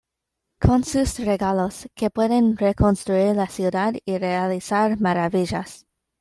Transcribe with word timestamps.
Con 0.59 0.83
sus 0.83 1.19
regalos, 1.19 1.87
que 1.93 2.09
pueden 2.09 2.57
reconstruir 2.57 3.35
la 3.35 3.45
ciudad 3.45 3.93
y 4.03 4.17
realizar 4.17 4.99
maravillas. 4.99 5.85